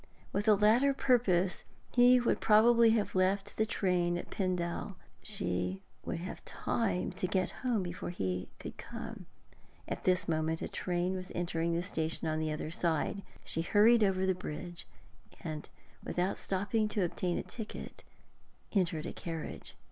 [0.33, 1.63] With the latter purpose
[1.93, 4.95] he would probably have left the train at Pendal.
[5.21, 9.27] She would have time to get home before he could come.
[9.87, 13.21] At this moment a train was entering the station on the other side.
[13.45, 14.87] She hurried over the bridge,
[15.43, 15.69] and,
[16.03, 18.03] without stopping to obtain a ticket,
[18.71, 19.75] entered a carriage.